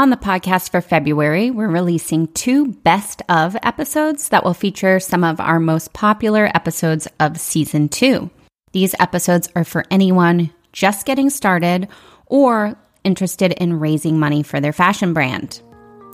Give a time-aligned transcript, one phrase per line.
[0.00, 5.22] On the podcast for February, we're releasing two best of episodes that will feature some
[5.22, 8.30] of our most popular episodes of season two.
[8.72, 11.86] These episodes are for anyone just getting started
[12.24, 15.60] or interested in raising money for their fashion brand.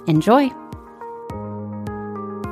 [0.09, 0.51] Enjoy!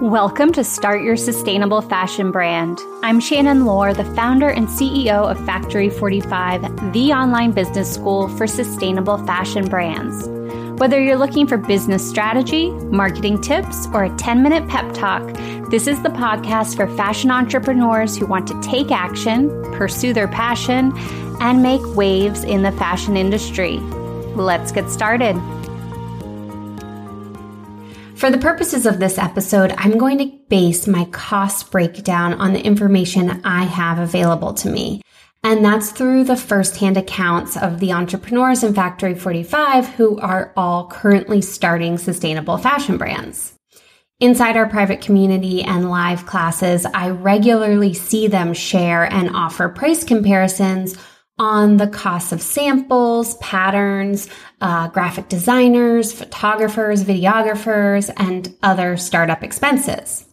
[0.00, 2.78] Welcome to Start Your Sustainable Fashion Brand.
[3.02, 8.46] I'm Shannon Lohr, the founder and CEO of Factory 45, the online business school for
[8.46, 10.28] sustainable fashion brands.
[10.78, 15.22] Whether you're looking for business strategy, marketing tips, or a 10 minute pep talk,
[15.70, 20.92] this is the podcast for fashion entrepreneurs who want to take action, pursue their passion,
[21.40, 23.76] and make waves in the fashion industry.
[24.34, 25.36] Let's get started.
[28.16, 32.60] For the purposes of this episode, I'm going to base my cost breakdown on the
[32.60, 35.02] information I have available to me.
[35.44, 40.88] And that's through the firsthand accounts of the entrepreneurs in Factory 45 who are all
[40.88, 43.54] currently starting sustainable fashion brands.
[44.20, 50.02] Inside our private community and live classes, I regularly see them share and offer price
[50.02, 50.96] comparisons
[51.38, 54.30] on the costs of samples, patterns,
[54.62, 60.26] uh, graphic designers, photographers, videographers, and other startup expenses.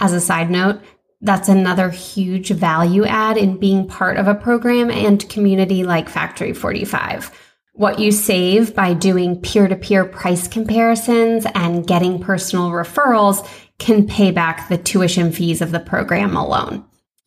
[0.00, 0.80] As a side note,
[1.22, 6.54] that's another huge value add in being part of a program and community like Factory
[6.54, 7.30] 45.
[7.74, 13.46] What you save by doing peer to peer price comparisons and getting personal referrals
[13.78, 16.84] can pay back the tuition fees of the program alone.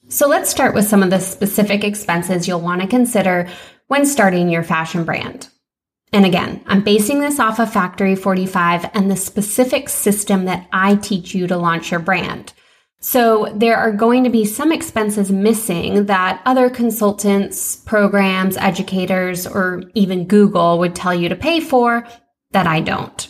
[0.10, 3.50] So let's start with some of the specific expenses you'll want to consider
[3.88, 5.50] when starting your fashion brand.
[6.12, 10.96] And again, I'm basing this off of Factory 45 and the specific system that I
[10.96, 12.54] teach you to launch your brand.
[13.04, 19.84] So there are going to be some expenses missing that other consultants, programs, educators, or
[19.94, 22.08] even Google would tell you to pay for
[22.52, 23.28] that I don't.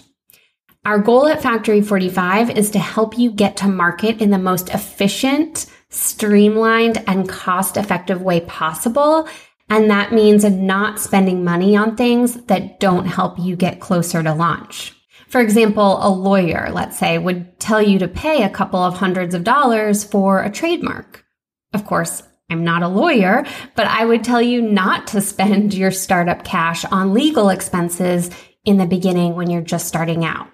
[0.86, 4.70] Our goal at Factory 45 is to help you get to market in the most
[4.70, 9.28] efficient, streamlined, and cost effective way possible.
[9.72, 14.36] And that means not spending money on things that don't help you get closer to
[14.36, 14.94] launch.
[15.34, 19.34] For example, a lawyer, let's say, would tell you to pay a couple of hundreds
[19.34, 21.26] of dollars for a trademark.
[21.74, 22.22] Of course,
[22.52, 23.44] I'm not a lawyer,
[23.76, 28.30] but I would tell you not to spend your startup cash on legal expenses
[28.64, 30.52] in the beginning when you're just starting out.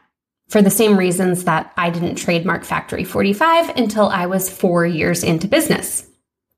[0.48, 5.26] For the same reasons that I didn't trademark Factory 45 until I was four years
[5.26, 6.08] into business.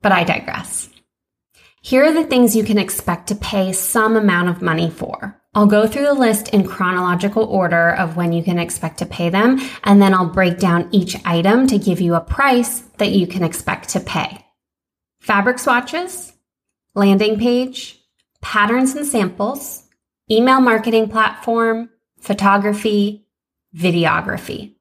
[0.04, 0.91] But I digress.
[1.84, 5.42] Here are the things you can expect to pay some amount of money for.
[5.56, 9.30] I'll go through the list in chronological order of when you can expect to pay
[9.30, 13.26] them, and then I'll break down each item to give you a price that you
[13.26, 14.46] can expect to pay.
[15.22, 16.34] Fabric swatches,
[16.94, 18.00] landing page,
[18.42, 19.84] patterns and samples,
[20.30, 23.26] email marketing platform, photography,
[23.76, 24.76] videography.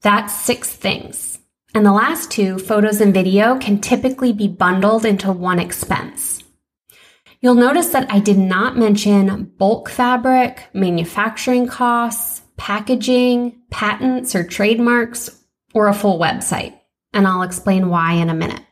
[0.00, 1.38] That's six things.
[1.74, 6.44] And the last two, photos and video, can typically be bundled into one expense.
[7.40, 15.42] You'll notice that I did not mention bulk fabric, manufacturing costs, packaging, patents or trademarks,
[15.74, 16.78] or a full website.
[17.14, 18.62] And I'll explain why in a minute.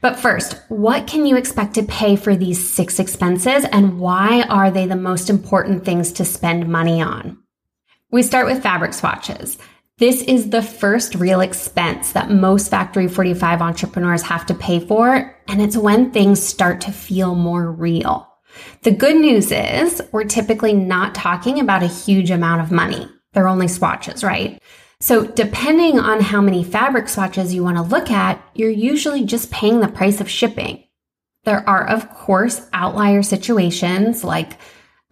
[0.00, 4.70] But first, what can you expect to pay for these six expenses and why are
[4.70, 7.38] they the most important things to spend money on?
[8.10, 9.58] We start with fabric swatches.
[9.98, 15.36] This is the first real expense that most Factory 45 entrepreneurs have to pay for,
[15.48, 18.28] and it's when things start to feel more real.
[18.84, 23.08] The good news is we're typically not talking about a huge amount of money.
[23.32, 24.62] They're only swatches, right?
[25.00, 29.50] So depending on how many fabric swatches you want to look at, you're usually just
[29.50, 30.84] paying the price of shipping.
[31.42, 34.58] There are, of course, outlier situations like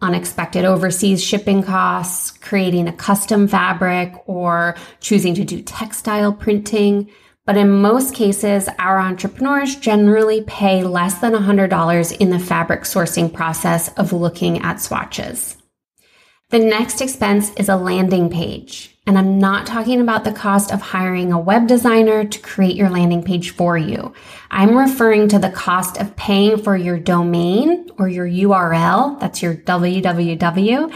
[0.01, 7.09] unexpected overseas shipping costs, creating a custom fabric, or choosing to do textile printing.
[7.45, 13.33] But in most cases, our entrepreneurs generally pay less than $100 in the fabric sourcing
[13.33, 15.57] process of looking at swatches.
[16.49, 18.96] The next expense is a landing page.
[19.07, 22.89] And I'm not talking about the cost of hiring a web designer to create your
[22.89, 24.13] landing page for you.
[24.51, 29.19] I'm referring to the cost of paying for your domain or your URL.
[29.19, 30.93] That's your www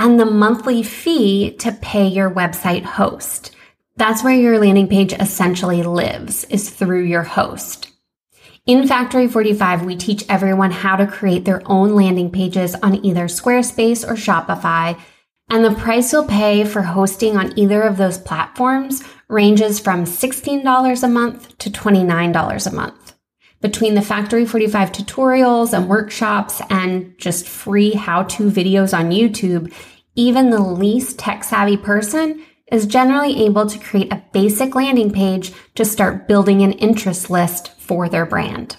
[0.00, 3.54] and the monthly fee to pay your website host.
[3.96, 7.90] That's where your landing page essentially lives is through your host.
[8.64, 13.26] In Factory 45, we teach everyone how to create their own landing pages on either
[13.26, 14.98] Squarespace or Shopify
[15.50, 21.02] and the price you'll pay for hosting on either of those platforms ranges from $16
[21.02, 23.14] a month to $29 a month.
[23.60, 29.72] Between the Factory 45 tutorials and workshops and just free how to videos on YouTube,
[30.14, 32.42] even the least tech savvy person
[32.72, 37.72] is generally able to create a basic landing page to start building an interest list
[37.78, 38.76] for their brand.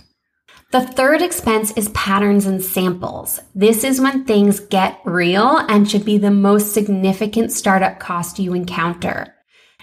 [0.72, 3.42] The third expense is patterns and samples.
[3.54, 8.54] This is when things get real and should be the most significant startup cost you
[8.54, 9.36] encounter.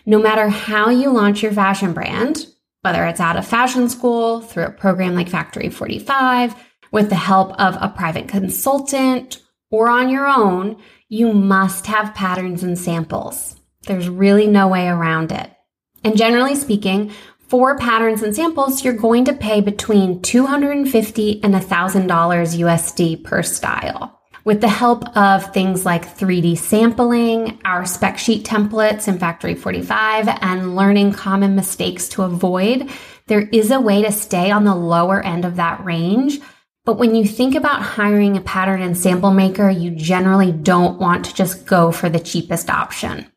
[0.07, 2.47] No matter how you launch your fashion brand,
[2.81, 6.55] whether it's out of fashion school, through a program like Factory 45,
[6.91, 10.81] with the help of a private consultant, or on your own,
[11.11, 13.57] you must have patterns and samples.
[13.83, 15.51] There's really no way around it.
[16.03, 17.13] And generally speaking,
[17.49, 24.21] for patterns and samples, you're going to pay between 250 and $1,000 USD per style.
[24.45, 30.29] With the help of things like 3D sampling, our spec sheet templates in Factory 45,
[30.41, 32.91] and learning common mistakes to avoid,
[33.27, 36.41] there is a way to stay on the lower end of that range.
[36.85, 41.27] But when you think about hiring a pattern and sample maker, you generally don't want
[41.27, 43.31] to just go for the cheapest option.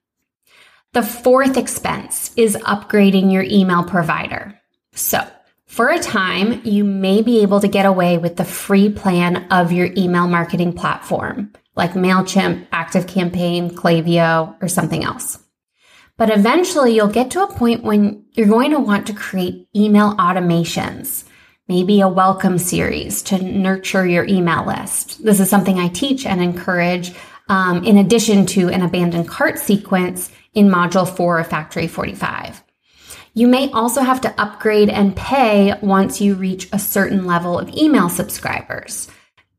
[0.93, 4.59] The fourth expense is upgrading your email provider.
[4.91, 5.25] So,
[5.65, 9.71] for a time, you may be able to get away with the free plan of
[9.71, 15.39] your email marketing platform, like MailChimp, ActiveCampaign, Klaviyo, or something else.
[16.17, 20.17] But eventually, you'll get to a point when you're going to want to create email
[20.17, 21.23] automations,
[21.69, 25.23] maybe a welcome series to nurture your email list.
[25.23, 27.13] This is something I teach and encourage
[27.47, 32.63] um, in addition to an abandoned cart sequence in Module 4 of Factory 45.
[33.33, 37.69] You may also have to upgrade and pay once you reach a certain level of
[37.69, 39.09] email subscribers.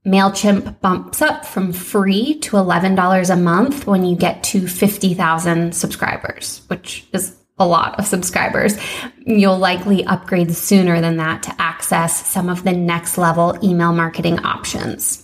[0.06, 6.62] MailChimp bumps up from free to $11 a month when you get to 50,000 subscribers,
[6.66, 8.76] which is a lot of subscribers.
[9.24, 14.40] You'll likely upgrade sooner than that to access some of the next level email marketing
[14.40, 15.21] options.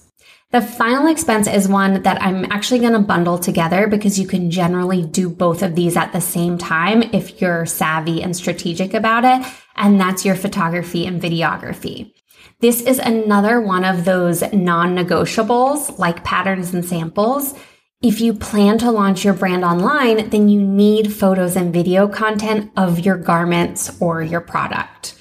[0.50, 4.50] The final expense is one that I'm actually going to bundle together because you can
[4.50, 9.24] generally do both of these at the same time if you're savvy and strategic about
[9.26, 9.46] it.
[9.76, 12.14] And that's your photography and videography.
[12.60, 17.54] This is another one of those non-negotiables like patterns and samples.
[18.00, 22.72] If you plan to launch your brand online, then you need photos and video content
[22.74, 25.17] of your garments or your product.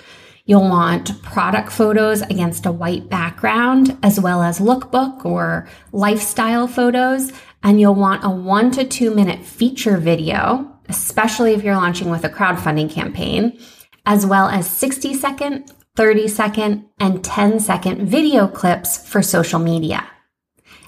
[0.47, 7.33] You'll want product photos against a white background, as well as lookbook or lifestyle photos.
[7.63, 12.23] And you'll want a one to two minute feature video, especially if you're launching with
[12.23, 13.59] a crowdfunding campaign,
[14.05, 20.07] as well as 60 second, 30 second, and 10 second video clips for social media.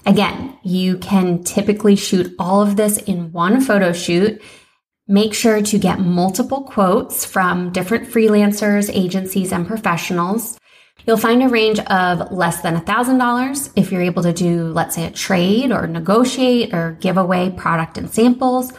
[0.06, 4.40] Again, you can typically shoot all of this in one photo shoot
[5.10, 10.56] Make sure to get multiple quotes from different freelancers, agencies, and professionals.
[11.04, 15.06] You'll find a range of less than $1,000 if you're able to do, let's say,
[15.06, 18.72] a trade or negotiate or give away product and samples,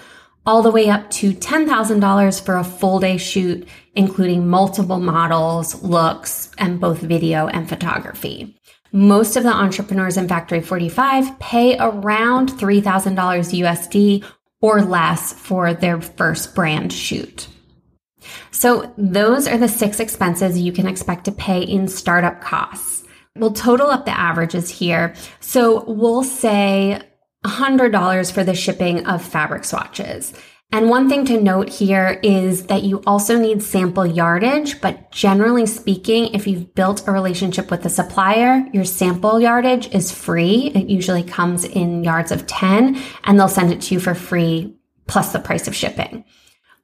[0.45, 6.49] all the way up to $10,000 for a full day shoot, including multiple models, looks,
[6.57, 8.57] and both video and photography.
[8.93, 14.23] Most of the entrepreneurs in Factory 45 pay around $3,000 USD
[14.61, 17.47] or less for their first brand shoot.
[18.51, 23.03] So those are the six expenses you can expect to pay in startup costs.
[23.35, 25.15] We'll total up the averages here.
[25.39, 27.01] So we'll say
[27.45, 30.33] $100 for the shipping of fabric swatches.
[30.73, 35.65] And one thing to note here is that you also need sample yardage, but generally
[35.65, 40.71] speaking, if you've built a relationship with the supplier, your sample yardage is free.
[40.73, 44.77] It usually comes in yards of 10 and they'll send it to you for free
[45.07, 46.23] plus the price of shipping.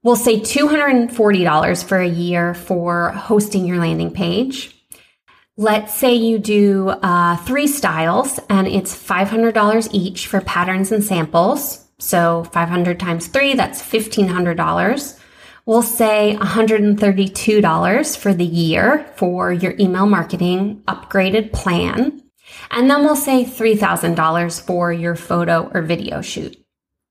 [0.03, 4.73] We'll say $240 for a year for hosting your landing page.
[5.55, 11.86] Let's say you do uh, three styles and it's $500 each for patterns and samples.
[11.99, 15.19] So 500 times three, that's $1,500.
[15.65, 22.21] We'll say $132 for the year for your email marketing upgraded plan.
[22.71, 26.55] And then we'll say $3,000 for your photo or video shoot.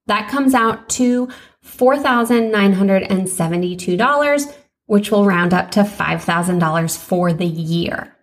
[0.06, 1.28] That comes out to
[1.64, 4.54] $4,972,
[4.86, 8.15] which will round up to $5,000 for the year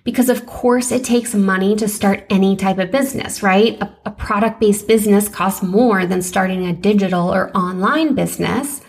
[0.04, 3.76] Because of course it takes money to start any type of business, right?
[3.82, 8.82] A, a product based business costs more than starting a digital or online business.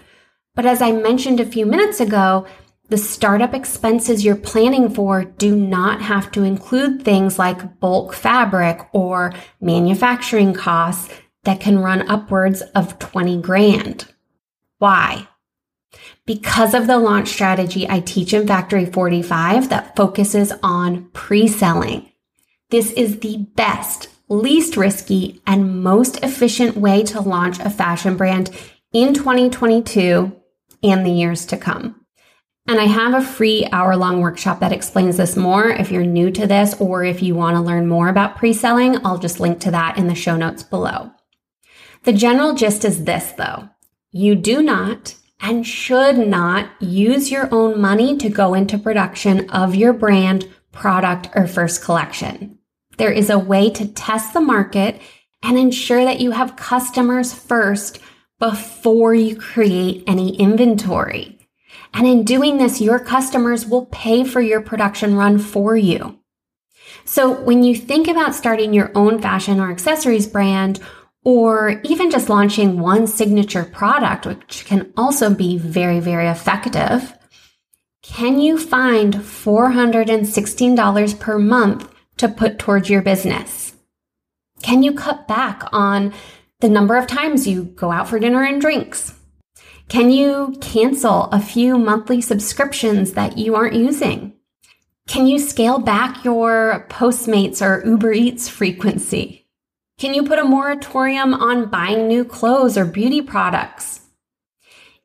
[0.53, 2.45] But as I mentioned a few minutes ago,
[2.89, 8.87] the startup expenses you're planning for do not have to include things like bulk fabric
[8.93, 11.11] or manufacturing costs
[11.45, 14.05] that can run upwards of 20 grand.
[14.77, 15.27] Why?
[16.25, 22.11] Because of the launch strategy I teach in Factory 45 that focuses on pre-selling.
[22.69, 28.49] This is the best, least risky, and most efficient way to launch a fashion brand
[28.93, 30.31] in 2022
[30.83, 32.01] and the years to come.
[32.67, 35.69] And I have a free hour long workshop that explains this more.
[35.69, 39.03] If you're new to this or if you want to learn more about pre selling,
[39.05, 41.11] I'll just link to that in the show notes below.
[42.03, 43.69] The general gist is this though.
[44.11, 49.75] You do not and should not use your own money to go into production of
[49.75, 52.57] your brand, product, or first collection.
[52.97, 55.01] There is a way to test the market
[55.41, 57.99] and ensure that you have customers first
[58.39, 61.39] before you create any inventory.
[61.93, 66.19] And in doing this, your customers will pay for your production run for you.
[67.05, 70.79] So when you think about starting your own fashion or accessories brand,
[71.23, 77.13] or even just launching one signature product, which can also be very, very effective,
[78.01, 81.87] can you find $416 per month
[82.17, 83.73] to put towards your business?
[84.63, 86.13] Can you cut back on
[86.59, 89.13] the number of times you go out for dinner and drinks?
[89.87, 94.33] Can you cancel a few monthly subscriptions that you aren't using?
[95.07, 99.40] Can you scale back your Postmates or Uber Eats frequency?
[99.97, 104.01] Can you put a moratorium on buying new clothes or beauty products?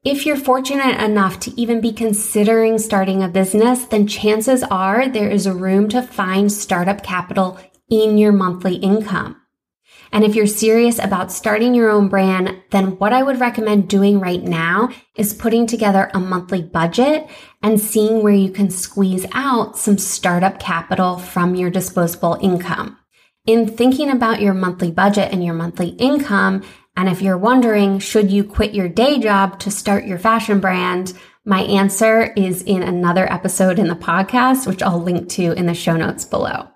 [0.05, 5.29] If you're fortunate enough to even be considering starting a business, then chances are there
[5.29, 7.59] is a room to find startup capital
[7.91, 9.43] in your monthly income.
[10.13, 14.21] And if you're serious about starting your own brand, then what I would recommend doing
[14.21, 17.27] right now is putting together a monthly budget
[17.63, 22.97] and seeing where you can squeeze out some startup capital from your disposable income.
[23.47, 26.65] In thinking about your monthly budget and your monthly income,
[26.97, 31.13] and if you're wondering, should you quit your day job to start your fashion brand?
[31.45, 35.75] My answer is in another episode in the podcast, which I'll link to in the
[35.75, 36.69] show notes below.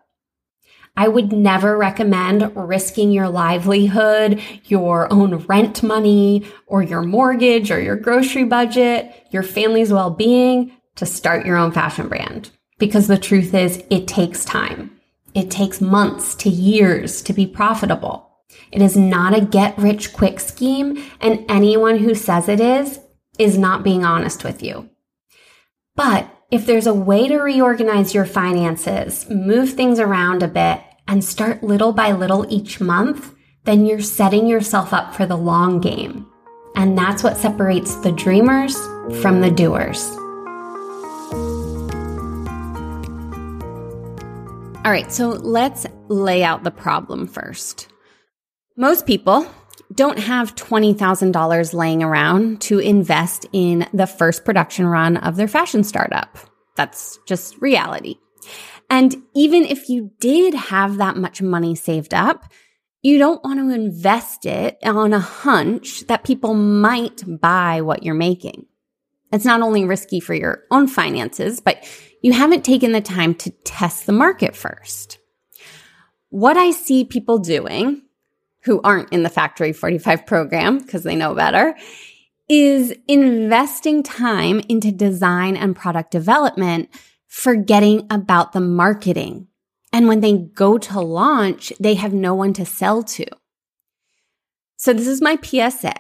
[0.97, 7.81] I would never recommend risking your livelihood, your own rent money, or your mortgage, or
[7.81, 12.51] your grocery budget, your family's well being to start your own fashion brand.
[12.79, 15.00] Because the truth is, it takes time.
[15.35, 18.31] It takes months to years to be profitable.
[18.73, 23.01] It is not a get rich quick scheme, and anyone who says it is,
[23.39, 24.91] is not being honest with you.
[25.97, 31.25] But if there's a way to reorganize your finances, move things around a bit, and
[31.25, 33.35] start little by little each month,
[33.65, 36.27] then you're setting yourself up for the long game.
[36.77, 38.77] And that's what separates the dreamers
[39.21, 40.17] from the doers.
[44.83, 47.89] All right, so let's lay out the problem first.
[48.79, 49.47] Most people
[49.95, 55.85] don't have $20,000 laying around to invest in the first production run of their fashion
[55.85, 56.39] startup.
[56.77, 58.17] That's just reality.
[58.89, 62.51] And even if you did have that much money saved up,
[63.03, 68.15] you don't want to invest it on a hunch that people might buy what you're
[68.15, 68.65] making.
[69.33, 71.85] It's not only risky for your own finances, but
[72.23, 75.19] you haven't taken the time to test the market first.
[76.31, 78.03] What I see people doing
[78.65, 81.75] who aren't in the Factory 45 program because they know better
[82.49, 86.89] is investing time into design and product development,
[87.27, 89.47] forgetting about the marketing.
[89.93, 93.27] And when they go to launch, they have no one to sell to.
[94.83, 95.93] So this is my PSA.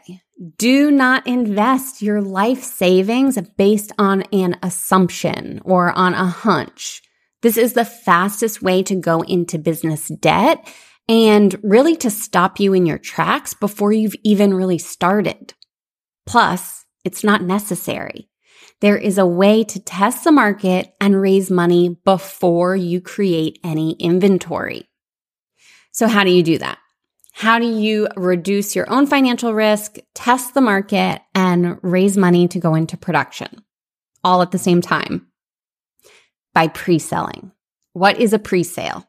[0.56, 7.02] Do not invest your life savings based on an assumption or on a hunch.
[7.42, 10.66] This is the fastest way to go into business debt
[11.10, 15.52] and really to stop you in your tracks before you've even really started.
[16.24, 18.30] Plus, it's not necessary.
[18.80, 23.92] There is a way to test the market and raise money before you create any
[24.00, 24.88] inventory.
[25.92, 26.78] So how do you do that?
[27.40, 32.58] How do you reduce your own financial risk, test the market, and raise money to
[32.58, 33.64] go into production
[34.22, 35.26] all at the same time?
[36.52, 37.50] By pre-selling.
[37.94, 39.08] What is a pre-sale?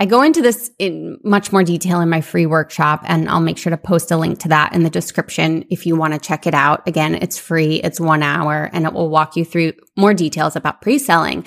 [0.00, 3.56] I go into this in much more detail in my free workshop, and I'll make
[3.56, 6.44] sure to post a link to that in the description if you want to check
[6.44, 6.88] it out.
[6.88, 10.82] Again, it's free, it's one hour, and it will walk you through more details about
[10.82, 11.46] pre selling.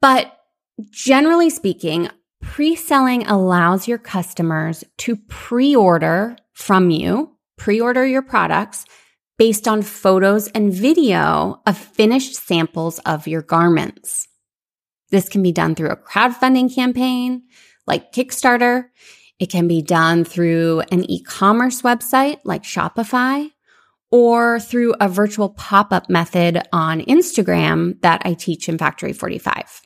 [0.00, 0.34] But
[0.90, 2.08] generally speaking,
[2.42, 8.84] pre selling allows your customers to pre order from you, pre order your products
[9.38, 14.28] based on photos and video of finished samples of your garments.
[15.10, 17.44] This can be done through a crowdfunding campaign
[17.86, 18.84] like Kickstarter.
[19.38, 23.50] It can be done through an e-commerce website like Shopify
[24.10, 29.82] or through a virtual pop-up method on Instagram that I teach in Factory 45.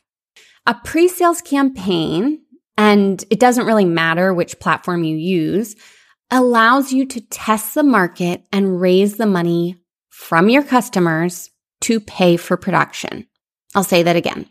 [0.67, 2.41] A pre-sales campaign,
[2.77, 5.75] and it doesn't really matter which platform you use,
[6.31, 9.77] allows you to test the market and raise the money
[10.09, 11.49] from your customers
[11.81, 13.27] to pay for production.
[13.75, 14.49] I'll say that again.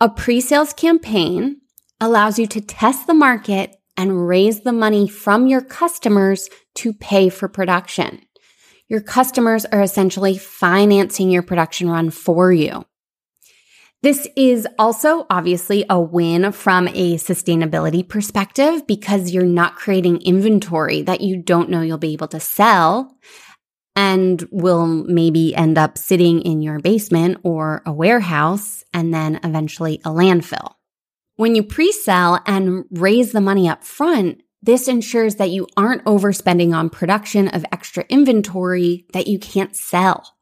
[0.00, 1.60] A pre-sales campaign
[2.00, 7.28] allows you to test the market and raise the money from your customers to pay
[7.28, 8.20] for production.
[8.88, 12.84] Your customers are essentially financing your production run for you.
[14.02, 21.02] This is also obviously a win from a sustainability perspective because you're not creating inventory
[21.02, 23.16] that you don't know you'll be able to sell
[23.94, 30.00] and will maybe end up sitting in your basement or a warehouse and then eventually
[30.04, 30.74] a landfill.
[31.36, 36.74] When you pre-sell and raise the money up front, this ensures that you aren't overspending
[36.74, 40.34] on production of extra inventory that you can't sell,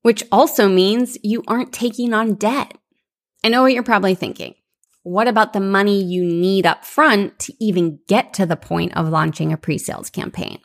[0.00, 2.78] which also means you aren't taking on debt.
[3.46, 4.56] I know what you're probably thinking.
[5.04, 9.08] What about the money you need up front to even get to the point of
[9.08, 10.58] launching a pre-sales campaign?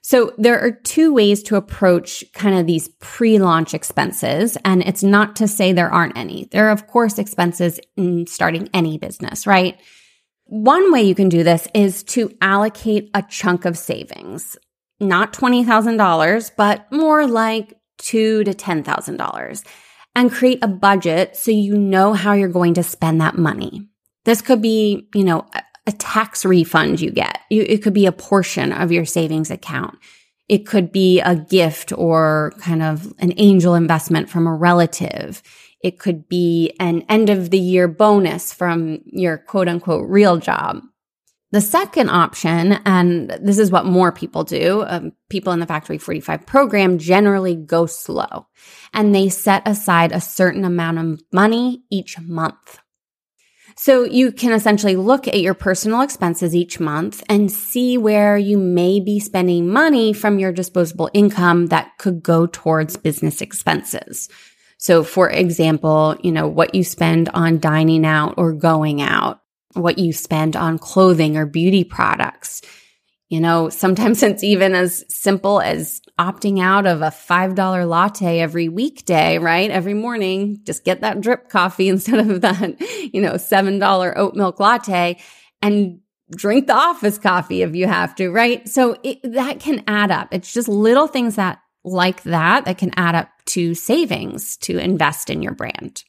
[0.00, 4.56] So there are two ways to approach kind of these pre-launch expenses.
[4.64, 6.44] And it's not to say there aren't any.
[6.52, 9.76] There are, of course, expenses in starting any business, right?
[10.44, 14.56] One way you can do this is to allocate a chunk of savings,
[15.00, 19.64] not $20,000, but more like two to $10,000
[20.14, 23.88] and create a budget so you know how you're going to spend that money.
[24.24, 25.46] This could be, you know,
[25.86, 27.40] a tax refund you get.
[27.50, 29.98] It could be a portion of your savings account.
[30.48, 35.42] It could be a gift or kind of an angel investment from a relative.
[35.82, 40.82] It could be an end of the year bonus from your quote unquote real job.
[41.52, 45.98] The second option, and this is what more people do, um, people in the Factory
[45.98, 48.46] 45 program generally go slow
[48.94, 52.80] and they set aside a certain amount of money each month.
[53.76, 58.56] So you can essentially look at your personal expenses each month and see where you
[58.56, 64.30] may be spending money from your disposable income that could go towards business expenses.
[64.78, 69.41] So for example, you know, what you spend on dining out or going out,
[69.74, 72.62] what you spend on clothing or beauty products,
[73.28, 78.68] you know, sometimes it's even as simple as opting out of a $5 latte every
[78.68, 79.70] weekday, right?
[79.70, 82.80] Every morning, just get that drip coffee instead of that,
[83.12, 85.18] you know, $7 oat milk latte
[85.60, 88.68] and drink the office coffee if you have to, right?
[88.68, 90.28] So it, that can add up.
[90.30, 95.30] It's just little things that like that that can add up to savings to invest
[95.30, 96.04] in your brand.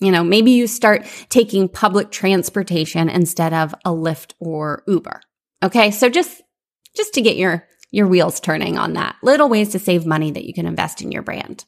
[0.00, 5.20] You know, maybe you start taking public transportation instead of a Lyft or Uber.
[5.62, 5.90] Okay.
[5.90, 6.42] So just
[6.96, 9.16] just to get your, your wheels turning on that.
[9.22, 11.64] Little ways to save money that you can invest in your brand.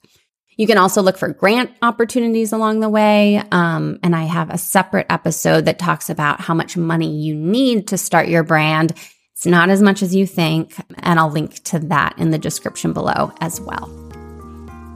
[0.57, 3.43] You can also look for grant opportunities along the way.
[3.51, 7.89] Um, and I have a separate episode that talks about how much money you need
[7.89, 8.93] to start your brand.
[9.35, 10.75] It's not as much as you think.
[10.99, 14.00] And I'll link to that in the description below as well.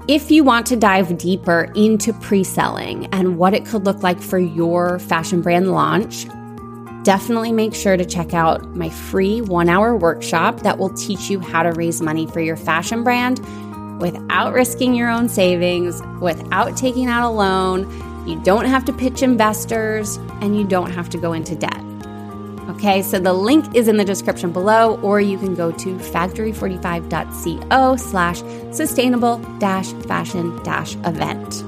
[0.07, 4.21] If you want to dive deeper into pre selling and what it could look like
[4.21, 6.27] for your fashion brand launch,
[7.05, 11.41] definitely make sure to check out my free one hour workshop that will teach you
[11.41, 13.41] how to raise money for your fashion brand
[13.99, 17.89] without risking your own savings, without taking out a loan.
[18.29, 21.84] You don't have to pitch investors and you don't have to go into debt.
[22.75, 27.97] Okay, so the link is in the description below, or you can go to factory45.co
[27.97, 28.43] slash
[28.75, 31.65] sustainable dash fashion dash event.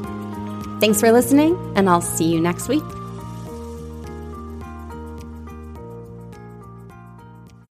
[0.81, 2.85] Thanks for listening, and I'll see you next week.